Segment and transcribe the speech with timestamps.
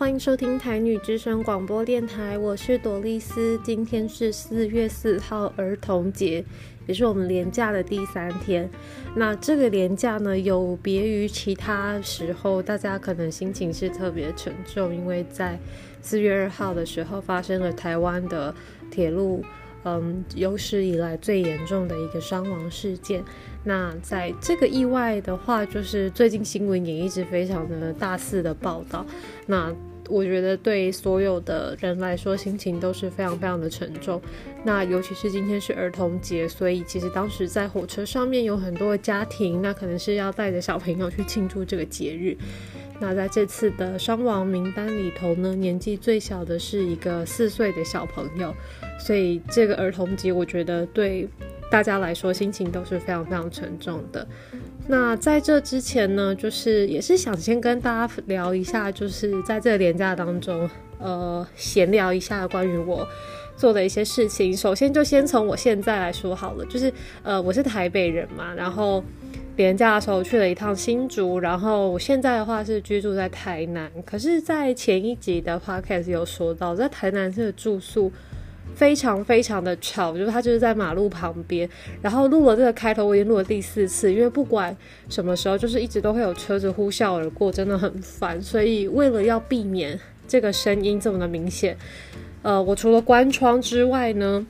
[0.00, 3.60] 欢迎收听台女之声广播电台，我是朵丽丝。
[3.62, 6.42] 今天是四月四号儿童节，
[6.86, 8.66] 也是我们连假的第三天。
[9.14, 15.58] 那这个连假呢，有别于其他时候，大家可能心情是特别沉重，因为在
[16.00, 18.54] 四月二号的时候发生了台湾的
[18.90, 19.44] 铁路。
[19.82, 23.24] 嗯，有史以来最严重的一个伤亡事件。
[23.64, 29.06] 那在这个意外的话，就是最近新闻也一直非常的大肆的报道。
[29.46, 29.74] 那
[30.10, 34.20] 我觉得对所有的人来说，心情都是非常非常的沉重。
[34.64, 42.36] 那尤其是今天是儿童节，所以其实当时在火车上面有很多的家庭，那可能是要带着小朋友去庆祝这个节日。
[43.02, 48.54] 那在这次的伤亡名单里头呢，年纪最小的是一个四岁的小朋友，
[48.98, 51.26] 所以这个儿童节我觉得对
[51.70, 54.26] 大家来说心情都是非常非常沉重的。
[54.86, 63.06] 那在这之前呢，就是也是想先跟大家聊一下，就是在这个年假当中，呃，闲聊一下关于我
[63.56, 64.56] 做的一些事情。
[64.56, 66.92] 首先就先从我现在来说好了，就是
[67.22, 69.02] 呃，我是台北人嘛，然后。
[69.56, 73.90] 年假的时候去了一趟新竹，然后我现在的话是居住在台南。
[74.06, 78.10] 可是，在前一集的 podcast 有说到，在台南这个住宿
[78.74, 81.68] 非常非常的吵，就是它就是在马路旁边。
[82.00, 84.76] 然后录了这个开头，我已经录了第四次，因为不管
[85.08, 88.40] 什么时候，就是一直都会有车子呼啸而过，真的很烦。
[88.40, 91.76] 所以为了要避免这个声音这么的明显，
[92.42, 94.46] 呃，我除了关窗之外呢。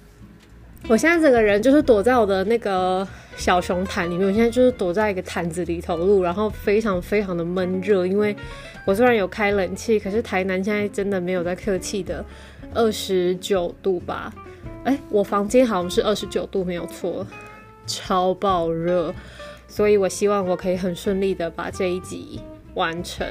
[0.89, 8.35] 我现在整个人就是躲在我的那个小熊毯里面，我现在就是躲在一个毯子里头录，然后非常非常的闷热，因为
[8.87, 12.25] 我虽然有开冷气，可是台南现在真的没有在客气的
[12.75, 14.33] 二十九度吧？
[14.85, 17.27] 哎，我房间好像是二十九度没有错，
[17.87, 19.15] 超爆热，
[19.69, 22.41] 所以我希望我可以很顺利的把这一集
[22.75, 23.27] 完成，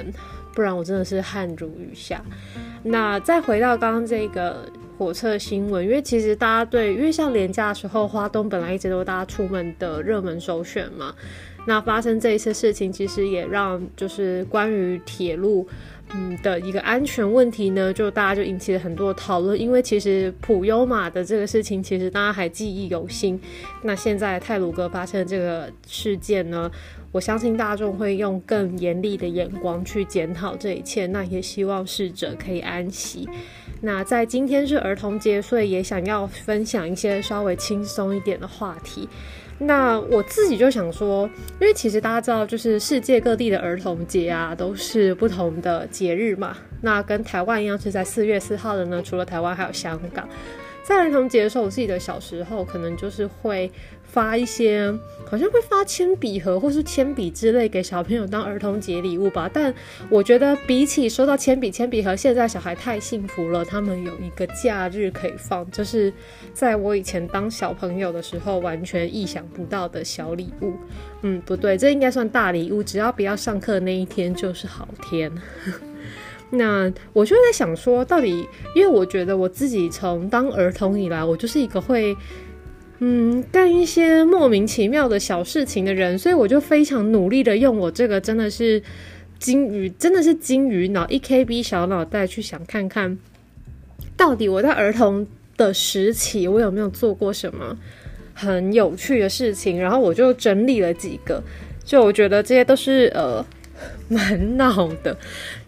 [0.54, 2.24] 不然我真的是汗如雨下。
[2.84, 4.70] 那再回到刚刚这个。
[5.00, 11.16] 火车新闻，因为其实大家对，因为像廉价的时候，花东本来一直都是大家出门的热门首选嘛。
[11.66, 15.66] 那发生这一次事情，其实也让就是关于铁路
[16.14, 19.60] 嗯的一个安全问题呢，就大家就引起了很多讨论。
[19.60, 23.40] 因为其实普悠玛的这个事情，其实大家还记忆犹新。
[23.84, 26.70] 那现在泰鲁哥发生这个事件呢，
[27.12, 31.06] 我相信大众会用更严厉的眼光去检讨这一切。
[31.08, 33.30] 那也希望逝者可以安息。
[33.82, 39.08] 那在今天是儿童节，所以也想要分享一些稍微轻松一点的话题。
[39.60, 46.58] 那我自己就想说，因为其实大家知道，就是世界各地的儿童节啊，都是不同的节日嘛。
[46.82, 50.28] 那跟台湾一样是在四月四号的呢，除了台湾还有香港。
[50.82, 53.72] 在儿童节的时候，我自己的小时候可能就是会。
[54.12, 54.92] 发一些
[55.30, 59.72] 好像会发铅笔盒或是铅笔之类给小朋友当儿童节礼物吧，但
[60.10, 66.12] 我觉得比起收到铅笔、铅笔盒，现在小孩太幸福了，他们有一个假日可以放，就是
[66.52, 70.74] 在我以前当小朋友的时候完全意想不到的小礼物。
[71.22, 75.32] 嗯，不对，这应该算大礼物，只要不要上课那一天就是好天。
[76.50, 82.18] 那我就在想说，到底因为我觉得我自己从当儿童以来，我就是一个会。
[83.02, 88.84] 嗯，干一些莫名其妙的小事情的人，所以我就非常努力的用我这个真的是
[89.40, 93.18] 金鱼，真的是金鱼脑一 KB 小脑袋去想看看，
[94.18, 97.78] 到底我在儿童的时期我有没有做过什么
[98.34, 101.42] 很有趣的事情，然后我就整理了几个，
[101.86, 103.46] 就我觉得这些都是呃
[104.10, 105.18] 蛮闹的。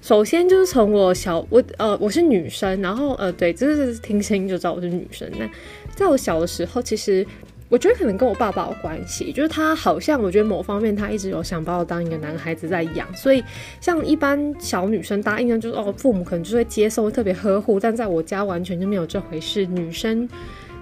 [0.01, 5.49] 首先就是从我小我呃我是女生，然后呃对，就是听声音就知道我是女生那。
[5.95, 7.25] 在我小的时候，其实
[7.69, 13.43] 我觉得可能跟我爸爸有关系，就是他好像我觉得某方面他一直有想把我当一个男孩子在养，所以
[13.79, 20.27] 像一般小女生，大家印象就是哦，父母可能就会接受，特别呵护，但在我家完全就没有这回事，女生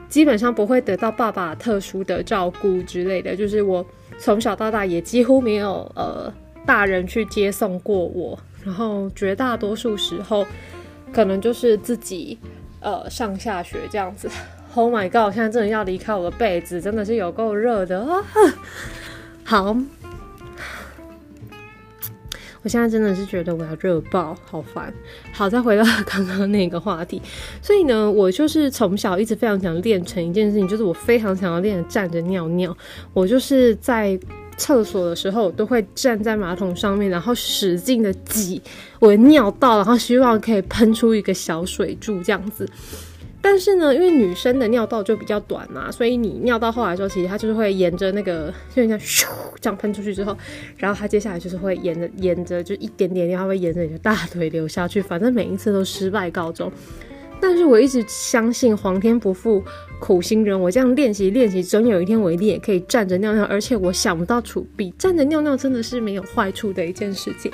[0.08, 3.86] 基本上不会得到爸爸特殊的照顾之类的，就是我
[4.18, 6.34] 从小到大也几乎没有呃
[6.66, 10.44] 大人去接送过我，然后绝大多数时候
[11.14, 12.40] 可能就是自己
[12.80, 14.28] 呃上下学这样子。
[14.76, 15.26] Oh my god！
[15.26, 18.24] 我现在真的要离开我的被子，真的是有够热的啊！
[19.44, 19.76] 好，
[22.62, 24.94] 我现在真的是觉得我要热爆，好烦。
[25.34, 27.20] 好，再回到刚刚那个话题，
[27.62, 32.76] 所以呢，我就是从小一直非常想练成一件事情，就是我非常想要练站着尿尿。
[33.12, 34.18] 我就是在
[34.56, 38.62] 厕所的时候，都会站在马桶上面，然后使劲的挤
[39.00, 42.70] 我的尿道，然后希望可以喷出一个小水柱这样子。
[43.42, 49.26] 但是呢，因为女生的尿道就比较短嘛，所以你尿到后来的时候，其实它就是会沿着那个，就像咻
[49.62, 50.38] 这样喷出去之后，
[50.78, 56.72] 然后它接下来就是会沿着沿着就一点点尿，它会沿着你的大腿流下去，反正每一次都失败告终。
[57.42, 59.64] 但是我一直相信皇天不负
[60.02, 67.50] 苦心人，我这样练习练习，总有一天我一定也可以站着尿尿，而且我想不到处避，站着尿尿真的是没有坏处的一件事情。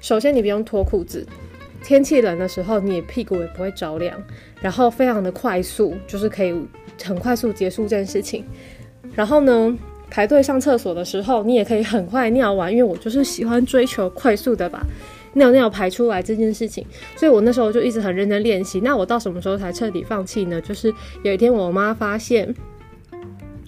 [0.00, 1.26] 首先，你不用脱裤子。
[1.86, 4.20] 天气冷的时候，你屁股也不会着凉，
[4.60, 6.52] 然后非常的快速，就是可以
[7.00, 8.44] 很快速结束这件事情。
[9.14, 9.78] 然后呢，
[10.10, 14.84] 排队上厕所的时候，你也可以很快尿完，因为我就是喜欢追求快速的把
[15.34, 16.84] 尿尿排出来这件事情，
[17.14, 18.80] 所以我那时候就一直很认真练习。
[18.80, 20.60] 那我到什么时候才彻底放弃呢？
[20.60, 20.92] 就是
[21.22, 22.52] 有一天我妈发现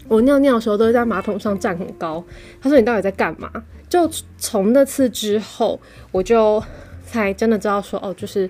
[0.09, 2.25] 我尿尿的时候都是在马桶上站很高，
[2.61, 3.49] 她说你到底在干嘛？
[3.89, 5.79] 就从那次之后，
[6.11, 6.61] 我就。
[7.11, 8.49] 才真的知道说哦，就是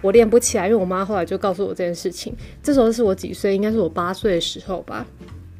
[0.00, 2.34] 我练不起来，因为我妈后来就告诉我这件事情。
[2.62, 3.54] 这时候是我几岁？
[3.54, 5.06] 应该是我八岁的时候吧。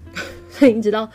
[0.50, 1.08] 所以一直到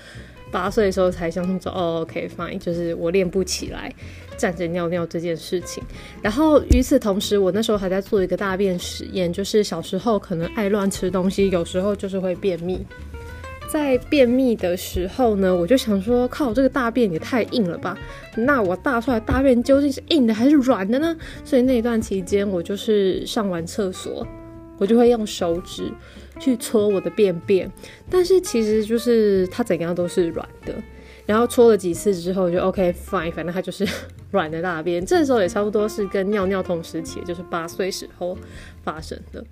[0.51, 3.91] 八岁的时候才相信说哦，OK fine，就是我练不起来
[4.38, 5.83] 站着尿尿这件事情。
[6.21, 12.85] 然后与此同时，我那时候还在做一个大便实验，就是小时候可能爱乱吃东西，有时候就是会便秘。
[13.74, 17.98] 在便秘的时候呢，我就想说，靠，这个大便也太硬了吧？
[18.38, 21.18] 那我大出来大便究竟是硬的还是软的呢？
[21.44, 24.28] 所以那一段期间，我就是上完厕所，
[24.78, 25.92] 我就会用手指
[26.40, 27.68] 去搓我的便便，
[28.12, 30.76] 但是其实就是它怎样都是软的。
[31.26, 33.88] 然后搓了几次之后，就 OK fine，反正它就是
[34.30, 35.04] 软的大便。
[35.04, 38.38] 这时候也差不多是跟尿尿同时期，就是八岁时候
[38.84, 39.44] 发生的。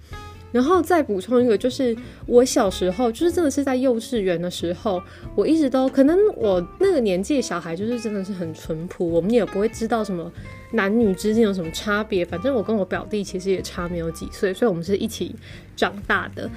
[0.51, 1.95] 然后再补充一个，就是
[2.25, 5.01] 我小时候，就是真的是在幼稚园的时候，
[5.35, 10.31] 我一直都可能我那个年纪的小孩，就是真的是很淳朴，我们也不会知道什么
[10.73, 12.25] 男女之间有什么差别。
[12.25, 15.33] 反正我跟我表弟其实也差没有几岁，所以我们是一起
[15.75, 16.49] 长大的。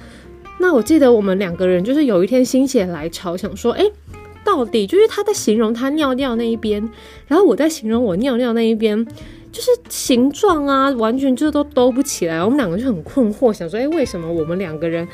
[0.59, 3.83] 那我记得我们两个人就是有一天心血来潮，想说，哎，
[4.43, 6.89] 到底就是他在形容他尿尿那一边，
[7.27, 9.07] 然后我在形容我尿尿那一边。
[9.55, 12.43] 就是形状啊，完全就是都兜不起来。
[12.43, 15.07] 我们两个就很困惑，想说，哎，为什么我们两个人，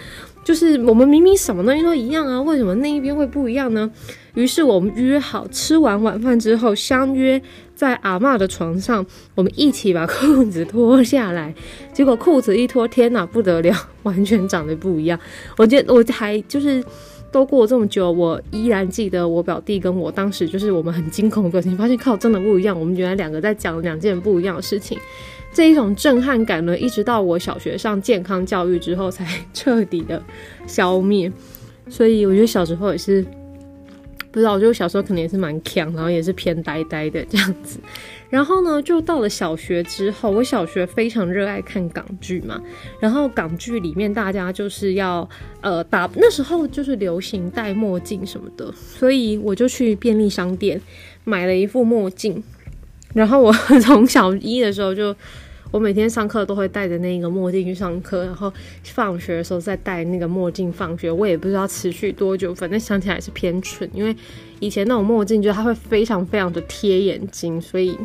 [0.43, 3.91] 就是我们明明什么东西都一样啊，为什么那一边会不一样呢？
[4.33, 7.39] 于是我们约好吃完晚饭之后，相约
[7.75, 9.05] 在阿妈的床上，
[9.35, 11.53] 我们一起把裤子脱下来。
[11.94, 15.19] 结果裤子一脱，天哪，不得了， 完全长得不一样。
[15.55, 16.83] 我觉我还就是。
[17.31, 22.78] 都过了这么久，我依然记得我表弟跟我当时就是我们很惊恐的表情，发现靠真的不一样。
[22.80, 24.98] 我们原来两个在讲两件不一样的事情，
[25.54, 30.22] 这一种震撼感呢，一直到我小学上健康教育之后才彻底的
[30.68, 31.31] 消灭。
[31.89, 33.25] 所以我觉得小时候也是。
[34.31, 37.80] 不知道，就小时候可能也是蛮强，然后也是偏呆呆的这样子。
[38.30, 42.62] 然后呢，就到了小学之后，我小学非常热爱看港剧嘛。
[43.00, 45.30] 然后港剧里面大家就是要
[45.60, 50.80] 呃打，那时候就是流行戴墨镜什么的，所以我就去便利商店
[51.25, 52.42] 买了一副墨镜。
[53.13, 53.51] 然后我
[53.83, 55.16] 从小一的时候就。
[55.71, 58.51] 我每天上课都会戴着那个墨镜去上课，然后
[58.83, 61.09] 放学的时候再戴那个墨镜放学。
[61.09, 64.13] 我也不知道持续多久，反正想起来是偏蠢，因为
[64.59, 67.97] 以前那种墨镜就它会非常非常的贴眼睛，所以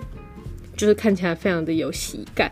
[0.77, 2.51] 就是看起来非常的有喜感。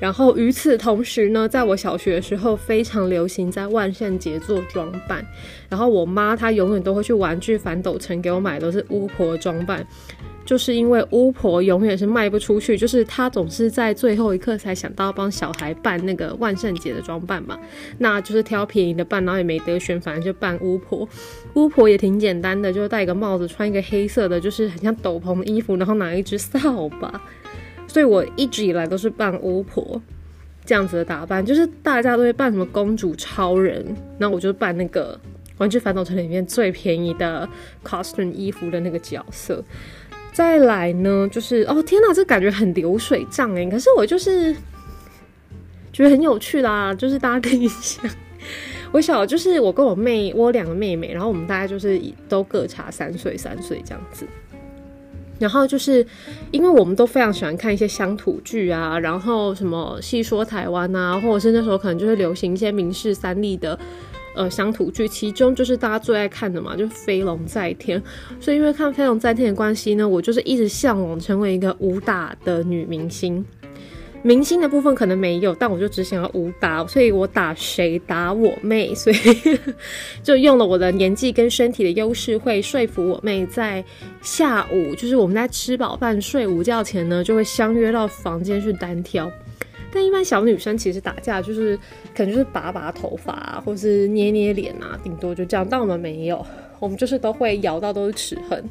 [0.00, 5.24] 然后与此同时呢，在我小学的时候非常流行在万圣节做装扮，
[5.68, 9.86] 然后我妈她永远都会去玩具反斗城给我买都是巫婆装扮。
[10.48, 17.58] 就是因为巫婆永远是卖不出去，就是她总是在最后一刻才想到帮小孩办那个万圣节的装扮嘛，
[17.98, 21.06] 那就是挑便宜的办，然后也没得选，反正就扮巫婆。
[21.52, 27.20] 巫婆也挺简单的，就是戴一个帽子，穿一个黑色的，就是很像斗篷的衣服，然后拿一只扫把。
[27.86, 30.00] 所以我一直以来都是扮巫婆
[30.64, 33.84] 这样子的打扮，就是大家都会扮什么公主、超人，
[34.16, 35.20] 那我就扮那个
[35.58, 37.46] 玩具反斗城里面最便宜的
[37.84, 39.62] costume 衣服的那个角色。
[40.38, 43.66] 再来呢，就是哦天哪，这感觉很流水账哎！
[43.66, 44.54] 可是我就是
[45.92, 48.08] 觉得很有趣啦，就是大家可以想，
[48.92, 54.24] 我小就是我跟我妹，我两个妹妹，然后我们大概就是都各差三岁三岁这样子。
[55.40, 56.06] 然后就是
[56.52, 63.76] 因为我们都非常喜欢看一些乡土剧啊，然后什么戏说台湾啊，或者是那时候可能就是流行一些明示三立的。
[64.38, 68.00] 呃，乡土剧其中就是大家最爱看的嘛，就是《飞龙在天》。
[68.38, 73.44] 所以因为看《飞龙在天》的关系呢，我就是一直向往成为一个武打的女明星。
[74.22, 79.16] 明星的部分可能没有，但我就只想要武打，所以我打谁打我妹，所以
[80.22, 83.84] 就用了我的年纪跟身体的优势，会说服我妹在
[84.22, 89.28] 下午，就是我们在吃饱饭睡午觉前呢，就会相约到房间去单挑。
[89.92, 91.76] 但一般小女生其实打架就是
[92.14, 95.66] 可能就是拔拔头发啊，或是捏捏脸啊，顶多就这样。
[95.68, 96.44] 但我们没有，
[96.78, 98.62] 我们就是都会咬到都是齿痕，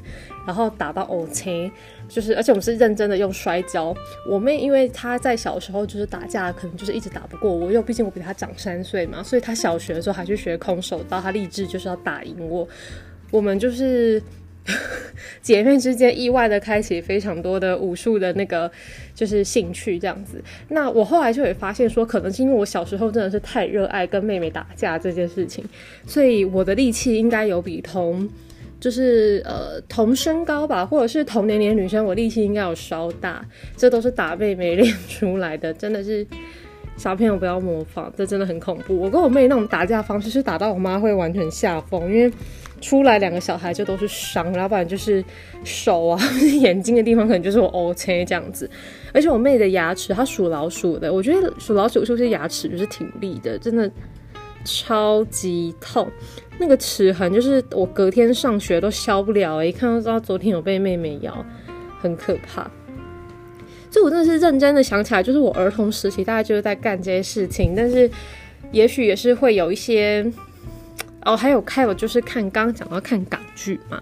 [0.45, 1.71] 然后打到 OK，
[2.07, 3.95] 就是而且我们是认真的用摔跤。
[4.29, 12.67] 我妹因为她在小时候就是打架，可能就是一直打不过我，因为毕竟我比她长三岁嘛，所以她小学的时候还去学空手道，她立志就是要打赢我。
[13.31, 14.21] 我们就是。
[15.41, 18.69] 姐妹之间意外的开启非常多的武术的那个
[19.15, 20.43] 就是兴趣这样子。
[20.69, 25.63] 那我后来就会发现说，可能是因为我小时候真的是太热爱跟妹妹打架这件事情，
[26.05, 28.27] 所以我的力气应该有比同
[28.79, 33.43] 就是呃同身高吧，或者是同年龄女生，我力气应该有稍大。
[33.75, 36.27] 这都是打妹妹练出来的，真的是
[36.97, 38.99] 小朋友不要模仿，这真的很恐怖。
[38.99, 42.29] 我跟我妹那种打架方式是打到我妈会完全吓疯，因为。
[42.79, 45.25] 出来两个小孩就都是伤，然后不然就是
[45.63, 46.21] 手啊、
[46.61, 48.69] 眼睛的地方可能就是我 OK 这样子。
[49.11, 53.91] 而且我妹的牙齿，她属老鼠的，我觉得属老鼠是不是牙齿就是挺利的，真的
[54.63, 56.07] 超级痛。
[56.59, 61.43] 那个齿痕就是我隔天上学都消不了，一看就知道昨天有被妹妹咬，
[61.99, 62.69] 很可怕。
[63.97, 68.07] 所以我真的是认真的想起来，就是我儿童时期大概就是在干这些事情，但是
[68.71, 70.31] 也许也是会有一些。
[71.25, 73.99] 哦，还有还有就是看刚刚讲到看港剧嘛，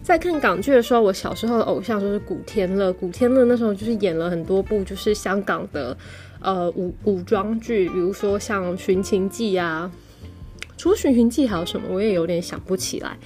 [0.00, 2.92] 在看港剧的时候，我小时候的偶像就是古天乐。
[2.92, 5.96] 古天乐那时候就是演了很多部就是香港的
[6.40, 9.90] 呃武武装剧，比如说像《寻秦记》啊。
[10.78, 13.18] 除了《寻秦记》还有什么，我也有点想不起来。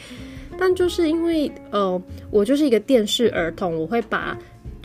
[0.59, 4.35] 但就是因为呃，我就是一个电视儿童，我会把。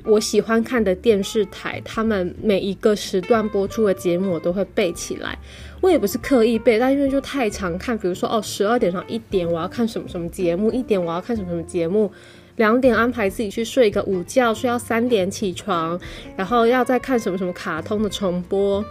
[0.06, 5.38] 我喜欢看的电视台，他们每一个时段播出的节目，我都会背起来。
[5.80, 12.12] 我也不是刻意背，但因为就太常看，比如说哦，十二点上一点我要看什么什么节目，一点我要看什么什么节目，
[12.58, 16.00] 两点安排自己去睡一个午觉，睡到三点起床，
[16.36, 18.84] 然后要再看什么什么卡通的重播。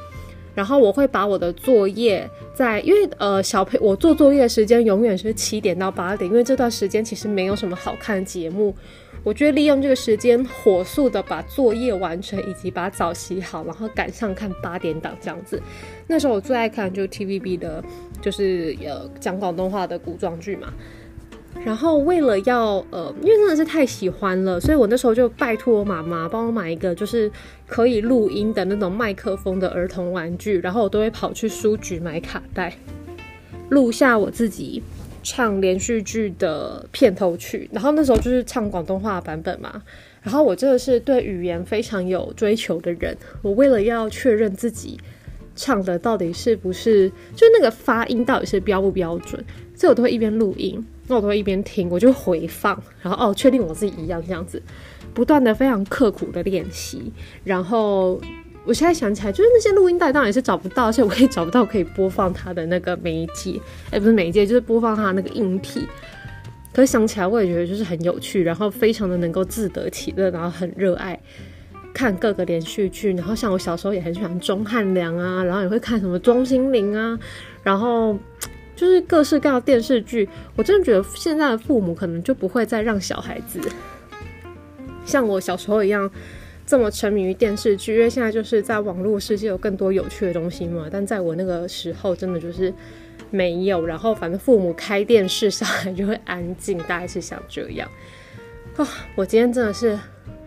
[0.53, 8.75] 然后我会把我的作业在，因为呃小朋我做作业的时间永远是七点到八点，因为这段时间其实没有什么好看的节目。
[9.23, 15.61] 我觉得利用这个时间，火速的把作业完成，以及把澡洗好，然后赶上看八点档这样子。
[16.07, 17.85] 那时候我最爱看就 TVB 的，
[18.23, 20.73] 就是呃讲广东话的古装剧嘛。
[21.65, 27.31] 然后为了要呃，因为真的是太喜欢了，所以我那时候就拜托我妈妈帮我买一个就是
[27.67, 32.73] 可以录音的那种麦克风的儿童玩具，然后我都会跑去书局买卡带，
[33.69, 34.83] 录下我自己。
[35.23, 39.83] 唱连续剧的片头曲，然后那时候就是唱广东话版本嘛。
[40.23, 44.99] 然后我真的是对语言非常有追求的人，我为了要确认自己
[45.57, 49.43] 唱的到底是不是，就那个发音到底是标不标准，
[49.75, 54.63] 所以我都会一边录音，那我都会一边听，我就回放，然后哦，确定我自己一样这样子，
[55.15, 57.13] 不断的非常刻苦的练习，
[57.45, 58.21] 然后。
[58.65, 63.59] 我现在想起来，就是那些录音带当然也是找不到，而且我也找不到可以播放它的那个媒介，
[63.91, 65.89] 哎，不是媒介，就是播放它那个硬体。
[66.73, 71.19] 可是想起来，我也觉得就是很有趣，然后非常的能够自得其乐，然后很热爱
[71.93, 73.13] 看各个连续剧。
[73.15, 77.19] 然后像我小时候也很喜欢钟汉良啊，然后也会看什么钟欣凌啊，
[77.63, 78.17] 然后
[78.77, 80.29] 就是各式各样的电视剧。
[80.55, 83.59] 我真的觉得现在的父母可能就不会再让小孩子
[85.05, 86.09] 像我小时候一样。
[86.71, 90.87] 这么沉迷于电视剧，因为现在就是在网络世界有更多有趣的东西嘛。
[90.89, 92.73] 但在我那个时候，真的就是
[93.29, 93.85] 没有。
[93.85, 97.91] 然后反正父母开电视，小孩就会安静，大概是想这样。
[98.77, 98.87] 啊，
[99.17, 99.99] 我今天真的是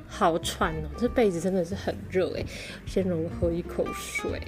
[0.08, 2.46] 好喘哦，这被子真的是很热诶。
[2.86, 4.40] 先容我喝一口水。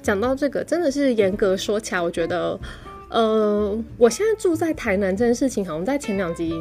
[0.00, 2.56] 讲到这个，真的是严格说起来，我觉得。
[3.14, 6.52] 呃，我现在住在台南这件事情，好像在前两集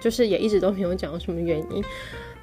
[0.00, 1.84] 就是也一直都没有讲什么原因。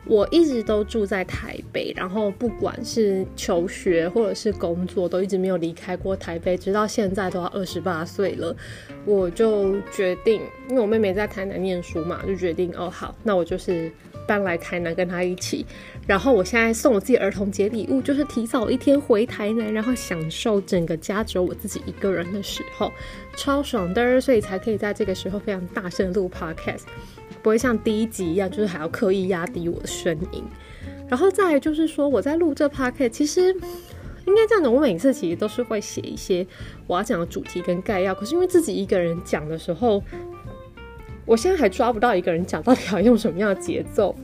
[0.06, 8.56] 我一直都住在台北，然后不管是求学或者是工作，都一直没有离开过台北，直到现在都要二十八岁了，
[9.04, 13.92] 我就决定，因为我妹妹在台南念书嘛，就决定哦好，那我就是。
[14.30, 15.66] 搬来台南跟他一起，
[16.06, 22.92] 然后我现在送我自己儿童节礼物，就是提早一天回台南，然后享受整个家只有我自己一个人的时候，
[23.36, 26.84] 超爽的，所以才可以在这个时候非常大声录 podcast，
[27.42, 30.44] 不会像第一集一样，就是还要刻意压低我的声音。
[31.08, 33.52] 然后再就是说，我在录这 podcast，其实
[34.28, 36.46] 应该这样的，我每次其实都是会写一些
[36.86, 40.04] 我要讲的主题跟概要，可是因为自己一个人讲的时候。
[41.30, 44.16] 我现在还抓不到一个人讲到底要用什么样的节奏，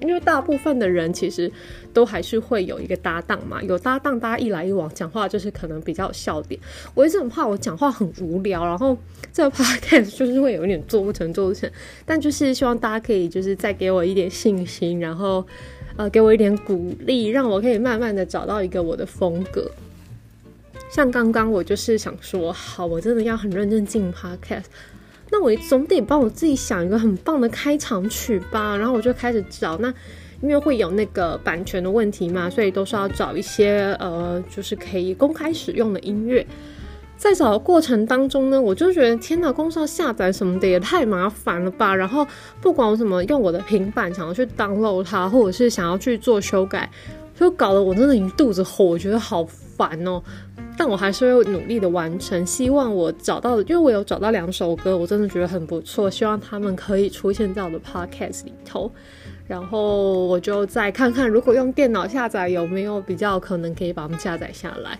[0.00, 1.52] 因为大部分的人其实
[1.92, 6.58] 都还是会有一个搭档嘛，有搭档，大家一来一往讲话就是可能比较有笑点。
[6.94, 8.96] 我一直很怕我讲话很无聊，然后
[9.34, 11.70] 这个 podcast 就是会有一点做不成做不成，
[12.06, 15.46] 但就是希望大家可以就是再给我一点信心，然后
[15.96, 19.70] 呃给我一点鼓励，让我可以慢慢的找到一个我的风格。
[20.90, 24.64] 像刚刚我就是想说，好，我真的要很认真进 podcast。
[25.30, 29.76] 那我总得帮我自己想一个很棒的开场曲吧，然后我就开始找。
[29.78, 29.92] 那
[30.42, 36.46] 因为会有那个版权的问题嘛，所以都是要找一些呃，就是可以公开使用的音乐。
[37.16, 41.96] 在找的过程当中呢，我就觉得天哪，公司要下载什么的也太麻烦了吧。
[41.96, 42.26] 然后
[42.60, 46.88] 不管我怎么用我的平板想要去 download 它，或者是想要去做修改，
[47.34, 50.22] 就搞得我真的一肚子火，我觉得好烦哦。
[50.76, 58.90] 但我还是会努力的完成，希望我找到的，因为我有找到两首歌，我真的觉得很不错，希望他们可以出现在我的 podcast 里头，
[59.46, 64.98] 然后我就再看看，如果用电脑下载有没有比较可能可以把它们下载下来。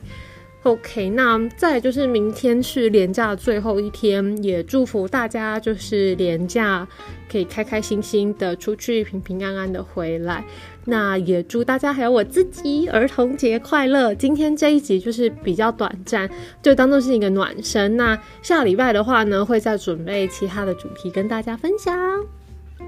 [0.67, 6.85] OK，那再就是明天是连假最后一天，也祝福大家就是连假
[7.31, 10.45] 可以开开心心的出去，平平安安的回来。
[10.87, 14.13] 那也祝大家还有我自己儿童节快乐！
[14.17, 16.29] 今天这一集就是比较短暂，
[16.61, 17.97] 就当做是一个暖身。
[17.97, 21.97] 那下礼拜的话呢，会再准备其他的主题跟大家分享。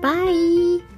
[0.02, 0.97] 拜。